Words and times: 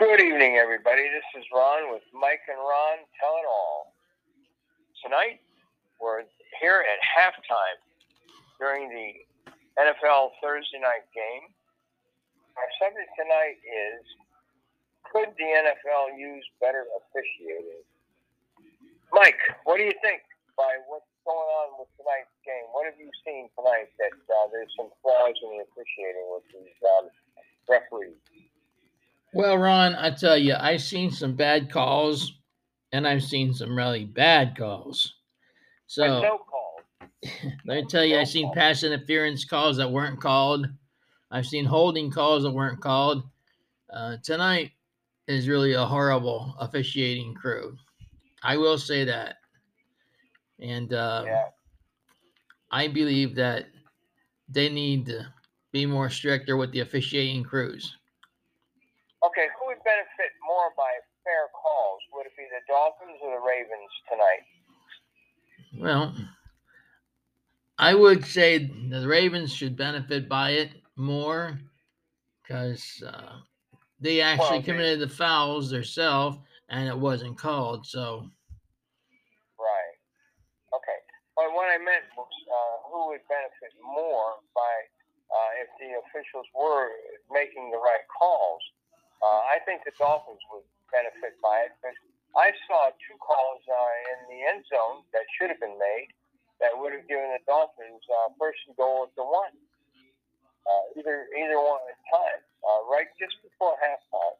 Good 0.00 0.16
evening, 0.16 0.56
everybody. 0.56 1.04
This 1.12 1.28
is 1.36 1.44
Ron 1.52 1.92
with 1.92 2.00
Mike 2.16 2.40
and 2.48 2.56
Ron 2.56 3.04
Tell 3.20 3.36
It 3.36 3.44
All. 3.44 3.92
Tonight, 5.04 5.44
we're 6.00 6.24
here 6.56 6.80
at 6.80 6.96
halftime 7.04 7.76
during 8.56 8.88
the 8.88 9.12
NFL 9.76 10.40
Thursday 10.40 10.80
night 10.80 11.04
game. 11.12 11.52
Our 12.56 12.64
subject 12.80 13.12
tonight 13.12 13.60
is 13.60 14.00
Could 15.04 15.36
the 15.36 15.48
NFL 15.68 16.16
use 16.16 16.48
better 16.64 16.88
officiating? 16.96 17.84
Mike, 19.12 19.36
what 19.68 19.76
do 19.76 19.84
you 19.84 19.96
think 20.00 20.24
by 20.56 20.80
what's 20.88 21.12
going 21.28 21.44
on 21.60 21.76
with 21.76 21.92
tonight's 22.00 22.32
game? 22.48 22.72
What 22.72 22.88
have 22.88 22.96
you 22.96 23.12
seen 23.20 23.52
tonight 23.52 23.92
that 24.00 24.16
uh, 24.16 24.48
there's 24.48 24.72
some 24.80 24.88
flaws 25.04 25.36
in 25.44 25.60
the 25.60 25.68
officiating 25.68 26.24
with 26.32 26.48
these 26.56 26.72
um, 26.88 27.12
referees? 27.68 28.16
Well, 29.32 29.58
Ron, 29.58 29.94
I 29.94 30.10
tell 30.10 30.36
you, 30.36 30.54
I've 30.58 30.82
seen 30.82 31.10
some 31.10 31.36
bad 31.36 31.70
calls 31.70 32.40
and 32.92 33.06
I've 33.06 33.22
seen 33.22 33.54
some 33.54 33.76
really 33.76 34.04
bad 34.04 34.56
calls. 34.56 35.14
So 35.86 36.20
no 36.22 36.38
calls. 36.38 37.10
let 37.66 37.82
me 37.82 37.84
tell 37.88 38.04
you, 38.04 38.18
I've 38.18 38.28
seen 38.28 38.52
pass 38.52 38.82
interference 38.82 39.44
calls 39.44 39.76
that 39.76 39.90
weren't 39.90 40.20
called. 40.20 40.66
I've 41.30 41.46
seen 41.46 41.64
holding 41.64 42.10
calls 42.10 42.42
that 42.42 42.50
weren't 42.50 42.80
called. 42.80 43.22
Uh, 43.92 44.16
tonight 44.22 44.72
is 45.28 45.48
really 45.48 45.74
a 45.74 45.84
horrible 45.84 46.54
officiating 46.58 47.34
crew. 47.34 47.76
I 48.42 48.56
will 48.56 48.78
say 48.78 49.04
that. 49.04 49.36
And 50.58 50.92
uh, 50.92 51.22
Yeah. 51.26 51.44
I 52.72 52.88
believe 52.88 53.36
that 53.36 53.66
they 54.48 54.68
need 54.68 55.06
to 55.06 55.32
be 55.72 55.86
more 55.86 56.10
stricter 56.10 56.56
with 56.56 56.72
the 56.72 56.80
officiating 56.80 57.44
crews. 57.44 57.96
Okay, 59.22 59.48
who 59.58 59.66
would 59.68 59.82
benefit 59.84 60.32
more 60.46 60.72
by 60.76 60.88
fair 61.24 61.48
calls? 61.52 62.00
Would 62.14 62.26
it 62.26 62.32
be 62.36 62.44
the 62.48 62.64
Dolphins 62.72 63.18
or 63.22 63.36
the 63.36 63.44
Ravens 63.44 63.92
tonight? 64.08 64.44
Well, 65.76 66.14
I 67.78 67.94
would 67.94 68.24
say 68.24 68.70
the 68.88 69.06
Ravens 69.06 69.52
should 69.52 69.76
benefit 69.76 70.28
by 70.28 70.50
it 70.50 70.70
more 70.96 71.58
because 72.42 73.02
uh, 73.06 73.40
they 74.00 74.20
actually 74.20 74.58
Well, 74.58 74.62
committed 74.62 75.00
the 75.00 75.08
fouls 75.08 75.70
themselves 75.70 76.38
and 76.68 76.88
it 76.88 76.98
wasn't 76.98 77.36
called. 77.36 77.86
So, 77.86 78.28
Right. 79.58 79.96
Okay. 80.72 80.98
But 81.36 81.52
what 81.52 81.68
I 81.68 81.76
meant 81.76 82.04
was 82.16 82.28
uh, 82.48 82.88
who 82.88 83.08
would 83.12 83.24
benefit 83.28 83.76
more 83.84 84.40
by 84.54 84.74
uh, 85.30 85.50
if 85.62 85.68
the 85.78 85.94
officials 86.08 86.46
were 86.56 86.88
making 87.30 87.70
the 87.70 87.78
right 87.78 88.04
calls. 88.18 88.60
Uh, 89.20 89.42
I 89.52 89.60
think 89.68 89.84
the 89.84 89.92
Dolphins 90.00 90.40
would 90.52 90.64
benefit 90.90 91.36
by 91.44 91.68
it. 91.68 91.72
But 91.84 91.94
I 92.34 92.52
saw 92.66 92.90
two 93.04 93.16
calls 93.20 93.62
uh, 93.68 94.12
in 94.16 94.18
the 94.32 94.40
end 94.48 94.64
zone 94.68 95.04
that 95.12 95.24
should 95.36 95.52
have 95.52 95.60
been 95.60 95.76
made 95.78 96.10
that 96.60 96.76
would 96.76 96.92
have 96.92 97.08
given 97.08 97.32
the 97.32 97.42
Dolphins 97.48 98.04
uh, 98.08 98.32
first 98.36 98.60
and 98.68 98.76
goal 98.76 99.08
at 99.08 99.12
the 99.16 99.24
one. 99.24 99.56
Uh, 100.68 101.00
either 101.00 101.26
either 101.32 101.56
one 101.56 101.80
at 101.88 101.96
a 101.96 101.98
time, 102.12 102.40
uh, 102.62 102.80
right 102.92 103.08
just 103.16 103.34
before 103.40 103.74
halftime. 103.80 104.36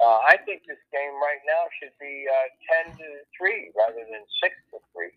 Uh, 0.00 0.18
I 0.28 0.36
think 0.44 0.62
this 0.68 0.78
game 0.92 1.14
right 1.18 1.40
now 1.48 1.64
should 1.80 1.94
be 1.98 2.26
uh, 2.28 2.92
10 2.92 2.98
to 2.98 3.06
3 3.38 3.72
rather 3.78 4.04
than 4.04 4.22
6 4.42 4.54
to 4.72 4.78
3. 4.92 5.08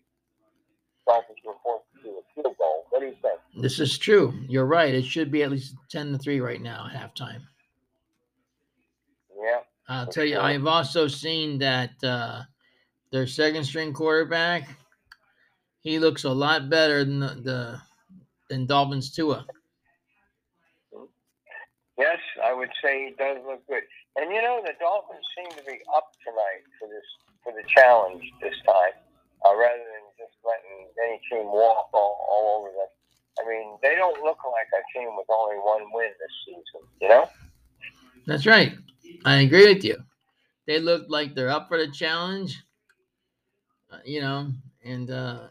Dolphins 1.06 1.38
were 1.44 1.54
forced 1.62 1.84
to 1.96 2.02
do 2.02 2.10
a 2.16 2.24
field 2.34 2.56
goal. 2.56 2.86
What 2.90 3.00
do 3.00 3.06
you 3.06 3.16
think? 3.20 3.40
this 3.60 3.80
is 3.80 3.98
true. 3.98 4.32
You're 4.48 4.66
right. 4.66 4.94
It 4.94 5.04
should 5.04 5.30
be 5.30 5.42
at 5.42 5.50
least 5.50 5.74
10 5.90 6.12
to 6.12 6.18
3 6.18 6.40
right 6.40 6.62
now 6.62 6.88
at 6.88 6.96
halftime. 6.96 7.42
Yeah. 9.42 9.60
I'll 9.88 10.06
tell 10.06 10.24
you, 10.24 10.34
sure. 10.34 10.42
I've 10.42 10.66
also 10.66 11.08
seen 11.08 11.58
that 11.58 11.92
uh, 12.02 12.42
their 13.10 13.26
second 13.26 13.64
string 13.64 13.92
quarterback, 13.92 14.68
he 15.80 15.98
looks 15.98 16.24
a 16.24 16.30
lot 16.30 16.68
better 16.68 17.04
than 17.04 17.20
the, 17.20 17.34
the 17.42 17.80
than 18.50 18.66
Dolphins 18.66 19.10
Tua. 19.10 19.46
Yes, 21.98 22.18
I 22.44 22.52
would 22.54 22.70
say 22.82 23.06
he 23.08 23.14
does 23.18 23.38
look 23.46 23.66
good. 23.66 23.82
And 24.16 24.30
you 24.30 24.42
know, 24.42 24.60
the 24.64 24.72
Dolphins 24.78 25.24
seem 25.36 25.50
to 25.50 25.64
be 25.64 25.78
up 25.96 26.12
tonight 26.24 26.64
for 26.78 26.88
this 26.88 27.06
for 27.42 27.52
the 27.52 27.66
challenge 27.68 28.22
this 28.42 28.54
time, 28.66 28.94
uh, 29.46 29.56
rather 29.56 29.78
than 29.78 30.04
just 30.18 30.36
letting 30.44 30.86
any 31.06 31.20
team 31.30 31.46
walk 31.50 31.88
all, 31.92 32.26
all 32.30 32.60
over 32.60 32.68
them. 32.68 32.90
I 33.40 33.48
mean, 33.48 33.78
they 33.82 33.94
don't 33.94 34.20
look 34.22 34.38
like 34.44 34.68
a 34.74 34.82
team 34.98 35.16
with 35.16 35.26
only 35.28 35.56
one 35.56 35.82
win 35.92 36.10
this 36.18 36.34
season. 36.44 36.86
You 37.00 37.08
know? 37.08 37.28
That's 38.26 38.46
right. 38.46 38.72
I 39.28 39.40
agree 39.40 39.72
with 39.72 39.84
you. 39.84 39.96
They 40.66 40.80
look 40.80 41.04
like 41.08 41.34
they're 41.34 41.50
up 41.50 41.68
for 41.68 41.78
the 41.78 41.90
challenge, 41.90 42.62
uh, 43.92 43.98
you 44.04 44.20
know, 44.22 44.50
and 44.84 45.10
uh, 45.10 45.48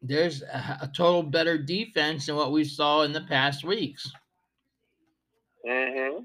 there's 0.00 0.42
a, 0.42 0.78
a 0.82 0.90
total 0.94 1.22
better 1.22 1.58
defense 1.58 2.26
than 2.26 2.36
what 2.36 2.52
we 2.52 2.64
saw 2.64 3.02
in 3.02 3.12
the 3.12 3.20
past 3.22 3.64
weeks. 3.64 4.10
Mm-hmm. 5.68 6.18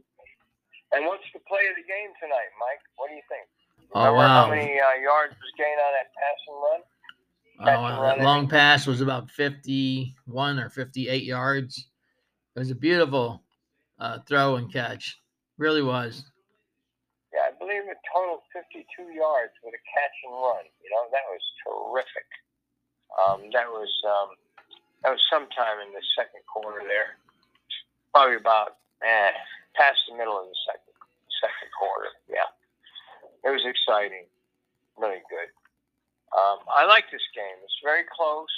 And 0.93 1.05
what's 1.05 1.23
the 1.33 1.39
play 1.47 1.61
of 1.69 1.75
the 1.75 1.87
game 1.87 2.11
tonight, 2.21 2.51
Mike? 2.59 2.81
What 2.95 3.09
do 3.09 3.15
you 3.15 3.21
think? 3.27 3.47
Oh, 3.93 3.99
Remember 4.05 4.17
wow. 4.17 4.45
how 4.45 4.49
many 4.49 4.79
uh, 4.79 5.01
yards 5.01 5.33
was 5.33 5.51
gained 5.57 5.79
on 5.79 5.91
that 5.99 6.11
passing 6.15 6.55
run? 6.63 6.81
Oh, 7.59 7.85
and 7.85 8.01
run 8.01 8.17
that 8.17 8.23
long 8.23 8.47
pass 8.47 8.87
was 8.87 9.01
about 9.01 9.29
51 9.29 10.59
or 10.59 10.69
58 10.69 11.23
yards. 11.23 11.87
It 12.55 12.59
was 12.59 12.71
a 12.71 12.75
beautiful 12.75 13.43
uh, 13.99 14.19
throw 14.27 14.55
and 14.55 14.71
catch. 14.71 15.17
Really 15.57 15.81
was. 15.81 16.30
Believe 17.71 17.87
it 17.87 18.03
totaled 18.11 18.43
52 18.51 18.83
yards 19.15 19.55
with 19.63 19.71
a 19.71 19.79
catch 19.87 20.17
and 20.27 20.35
run. 20.35 20.67
You 20.83 20.91
know, 20.91 21.07
that 21.07 21.23
was 21.31 21.39
terrific. 21.63 22.27
Um, 23.15 23.47
that 23.55 23.63
was 23.71 23.87
um, 24.03 24.35
that 24.99 25.15
was 25.15 25.23
sometime 25.31 25.79
in 25.79 25.95
the 25.95 26.03
second 26.11 26.43
quarter 26.51 26.83
there, 26.83 27.15
probably 28.11 28.35
about 28.35 28.75
eh, 28.99 29.31
past 29.79 30.03
the 30.11 30.19
middle 30.19 30.35
of 30.35 30.51
the 30.51 30.59
second 30.67 30.91
second 31.39 31.71
quarter. 31.71 32.11
Yeah, 32.27 32.51
it 33.47 33.55
was 33.55 33.63
exciting, 33.63 34.27
really 34.99 35.23
good. 35.31 35.47
Um, 36.35 36.67
I 36.67 36.83
like 36.83 37.07
this 37.07 37.23
game. 37.31 37.55
It's 37.63 37.79
very 37.87 38.03
close, 38.03 38.51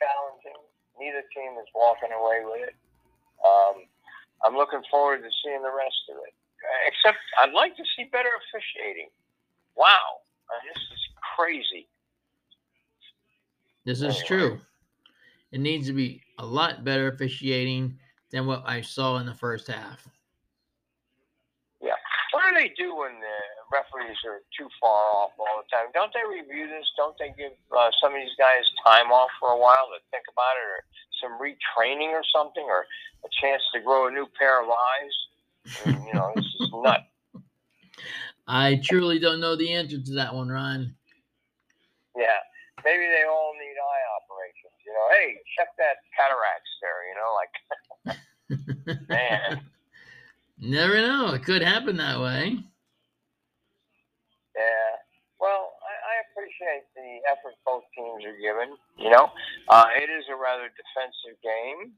challenging. 0.00 0.56
Neither 0.96 1.20
team 1.36 1.52
is 1.60 1.68
walking 1.76 2.16
away 2.16 2.48
with 2.48 2.72
it. 2.72 2.76
Um, 3.44 3.84
I'm 4.40 4.56
looking 4.56 4.80
forward 4.88 5.20
to 5.20 5.28
seeing 5.44 5.60
the 5.60 5.68
rest 5.68 6.08
of 6.08 6.16
it. 6.24 6.32
Except 6.86 7.18
I'd 7.40 7.52
like 7.52 7.76
to 7.76 7.84
see 7.96 8.04
better 8.04 8.30
officiating. 8.48 9.08
Wow, 9.76 10.20
uh, 10.50 10.60
this 10.64 10.82
is 10.82 11.00
crazy. 11.36 11.88
This 13.84 13.98
is 13.98 14.16
Anyway. 14.16 14.26
true. 14.26 14.60
It 15.52 15.60
needs 15.60 15.86
to 15.86 15.92
be 15.92 16.22
a 16.38 16.46
lot 16.46 16.84
better 16.84 17.08
officiating 17.08 17.98
than 18.30 18.46
what 18.46 18.62
I 18.66 18.80
saw 18.80 19.18
in 19.18 19.26
the 19.26 19.34
first 19.34 19.68
half. 19.68 20.08
Yeah. 21.80 21.94
What 22.32 22.48
do 22.48 22.54
they 22.56 22.70
do 22.70 22.96
when 22.96 23.20
the 23.20 23.38
referees 23.70 24.16
are 24.24 24.40
too 24.56 24.68
far 24.80 25.04
off 25.14 25.32
all 25.38 25.62
the 25.62 25.68
time? 25.70 25.92
Don't 25.92 26.12
they 26.12 26.24
review 26.26 26.66
this? 26.66 26.90
Don't 26.96 27.16
they 27.18 27.30
give 27.36 27.52
uh, 27.76 27.90
some 28.00 28.14
of 28.14 28.20
these 28.20 28.34
guys 28.38 28.64
time 28.84 29.12
off 29.12 29.30
for 29.38 29.50
a 29.50 29.58
while 29.58 29.86
to 29.94 30.00
think 30.10 30.24
about 30.32 30.56
it, 30.56 30.66
or 30.66 30.80
some 31.20 31.38
retraining 31.38 32.10
or 32.10 32.24
something, 32.34 32.64
or 32.64 32.86
a 33.24 33.28
chance 33.40 33.62
to 33.74 33.80
grow 33.80 34.08
a 34.08 34.10
new 34.10 34.26
pair 34.38 34.62
of 34.62 34.68
eyes? 34.68 35.14
You 35.86 36.14
know, 36.14 36.32
this 36.36 36.44
is 36.44 36.70
nuts. 36.72 37.04
I 38.46 38.80
truly 38.84 39.18
don't 39.18 39.40
know 39.40 39.56
the 39.56 39.72
answer 39.72 39.98
to 40.00 40.14
that 40.14 40.34
one, 40.34 40.48
Ron. 40.48 40.94
Yeah, 42.16 42.38
maybe 42.84 43.04
they 43.04 43.24
all 43.28 43.52
need 43.58 43.76
eye 43.80 44.04
operations. 44.20 44.78
You 44.84 44.92
know, 44.92 45.08
hey, 45.10 45.40
check 45.56 45.68
that 45.78 45.96
cataracts 46.14 46.72
there. 46.82 47.00
You 47.08 47.14
know, 47.16 47.30
like 47.34 49.08
man. 49.08 49.70
Never 50.58 50.96
know. 50.96 51.34
It 51.34 51.44
could 51.44 51.62
happen 51.62 51.96
that 51.96 52.20
way. 52.20 52.56
Yeah. 54.54 54.90
Well, 55.40 55.74
I, 55.82 55.92
I 55.92 56.14
appreciate 56.30 56.86
the 56.94 57.20
effort 57.28 57.58
both 57.66 57.82
teams 57.96 58.24
are 58.24 58.38
giving. 58.38 58.76
You 58.96 59.10
know, 59.10 59.28
uh, 59.68 59.86
it 59.96 60.08
is 60.08 60.24
a 60.30 60.36
rather 60.36 60.70
defensive 60.72 61.36
game. 61.42 61.92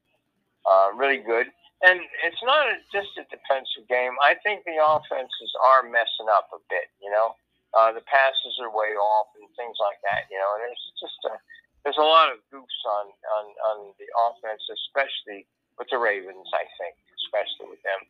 Uh, 0.66 0.90
really 0.98 1.22
good. 1.22 1.46
And 1.86 2.00
it's 2.26 2.42
not 2.42 2.66
a, 2.66 2.80
just 2.90 3.14
a 3.20 3.24
defensive 3.30 3.86
game. 3.86 4.16
I 4.24 4.34
think 4.42 4.64
the 4.64 4.80
offenses 4.82 5.50
are 5.62 5.86
messing 5.86 6.26
up 6.32 6.50
a 6.50 6.60
bit. 6.66 6.90
You 6.98 7.12
know, 7.12 7.36
uh, 7.76 7.92
the 7.92 8.02
passes 8.02 8.58
are 8.58 8.72
way 8.72 8.96
off 8.96 9.30
and 9.38 9.46
things 9.54 9.76
like 9.78 10.00
that. 10.02 10.26
You 10.32 10.40
know, 10.40 10.50
and 10.56 10.60
there's 10.66 10.84
just 10.98 11.20
a 11.28 11.36
there's 11.84 12.00
a 12.00 12.08
lot 12.08 12.32
of 12.32 12.40
goofs 12.50 12.82
on 12.88 13.06
on 13.12 13.44
on 13.70 13.78
the 14.00 14.08
offense, 14.26 14.64
especially 14.66 15.44
with 15.78 15.86
the 15.92 16.00
Ravens. 16.00 16.48
I 16.56 16.64
think, 16.80 16.96
especially 17.28 17.70
with 17.70 17.82
them. 17.84 18.00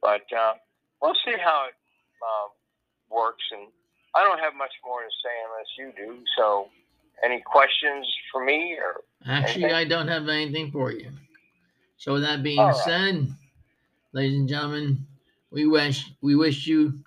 But 0.00 0.24
uh, 0.30 0.54
we'll 1.02 1.18
see 1.26 1.36
how 1.36 1.68
it 1.68 1.76
uh, 2.22 2.48
works. 3.10 3.44
And 3.52 3.68
I 4.14 4.22
don't 4.22 4.38
have 4.38 4.54
much 4.54 4.72
more 4.86 5.02
to 5.02 5.12
say 5.20 5.34
unless 5.50 5.70
you 5.76 5.86
do. 5.98 6.22
So, 6.38 6.70
any 7.26 7.42
questions 7.42 8.06
for 8.30 8.44
me 8.44 8.78
or? 8.78 9.02
Actually, 9.26 9.66
Anything? 9.66 9.76
I 9.76 9.84
don't 9.84 10.08
have 10.08 10.28
anything 10.28 10.70
for 10.70 10.92
you. 10.92 11.10
So, 12.00 12.14
with 12.14 12.22
that 12.22 12.42
being 12.42 12.58
right. 12.58 12.74
said, 12.74 13.28
ladies 14.14 14.38
and 14.38 14.48
gentlemen, 14.48 15.06
we 15.50 15.66
wish 15.66 16.10
we 16.22 16.34
wish 16.34 16.66
you 16.66 16.98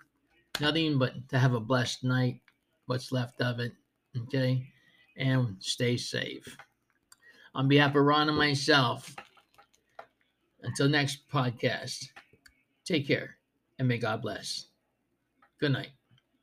nothing 0.61 0.99
but 0.99 1.27
to 1.29 1.39
have 1.39 1.55
a 1.55 1.59
blessed 1.59 2.03
night, 2.03 2.41
what's 2.85 3.11
left 3.11 3.41
of 3.41 3.59
it. 3.59 3.71
Okay. 4.15 4.67
And 5.17 5.55
stay 5.59 5.97
safe. 5.97 6.45
On 7.55 7.67
behalf 7.67 7.95
of 7.95 8.05
Ron 8.05 8.29
and 8.29 8.37
myself, 8.37 9.15
until 10.61 10.87
next 10.87 11.27
podcast, 11.27 12.09
take 12.85 13.07
care 13.07 13.37
and 13.79 13.87
may 13.87 13.97
God 13.97 14.21
bless. 14.21 14.67
Good 15.59 15.71
night. 15.71 15.89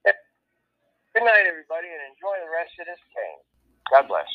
Good 0.05 1.25
night, 1.25 1.47
everybody, 1.47 1.87
and 1.87 2.03
enjoy 2.11 2.35
the 2.45 2.51
rest 2.51 2.73
of 2.81 2.87
this 2.87 2.99
game. 3.15 3.39
God 3.93 4.09
bless. 4.09 4.27